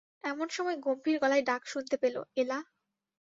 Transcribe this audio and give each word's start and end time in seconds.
এমন 0.23 0.47
সময় 0.49 0.77
গম্ভীর 0.85 1.15
গলায় 1.23 1.43
ডাক 1.43 1.61
শুনতে 1.67 1.95
পেল, 1.97 2.15
এলা। 2.37 2.57